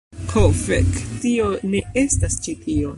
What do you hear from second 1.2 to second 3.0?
tio ne estas ĉi tio.